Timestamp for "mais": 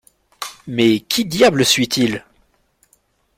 0.65-1.01